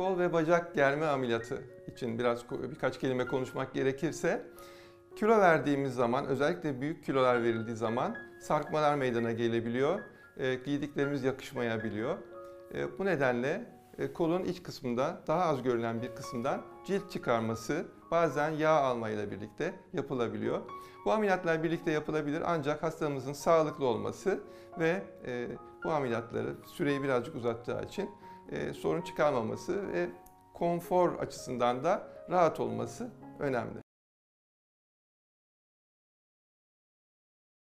[0.00, 4.46] Kol ve bacak germe ameliyatı için biraz birkaç kelime konuşmak gerekirse
[5.16, 10.00] kilo verdiğimiz zaman özellikle büyük kilolar verildiği zaman sarkmalar meydana gelebiliyor.
[10.36, 12.18] E, giydiklerimiz yakışmayabiliyor.
[12.74, 13.66] E, bu nedenle
[13.98, 19.74] e, kolun iç kısmında daha az görülen bir kısımdan cilt çıkarması bazen yağ almayla birlikte
[19.92, 20.60] yapılabiliyor.
[21.04, 24.40] Bu ameliyatlar birlikte yapılabilir ancak hastamızın sağlıklı olması
[24.78, 25.48] ve e,
[25.84, 28.10] bu ameliyatları süreyi birazcık uzatacağı için
[28.52, 30.08] e, sorun çıkarmaması ve
[30.54, 33.89] konfor açısından da rahat olması önemli.